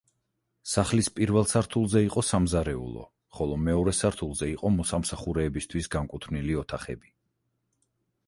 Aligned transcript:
სახლის 0.69 1.09
პირველ 1.17 1.43
სართულზე 1.49 2.01
იყო 2.05 2.21
სამზარეულო, 2.29 3.03
ხოლო 3.39 3.59
მეორე 3.67 3.93
სართულზე 3.97 4.49
იყო 4.53 4.71
მოსამსახურეებისთვის 4.77 5.91
განკუთვნილი 5.97 6.57
ოთახები. 6.63 7.13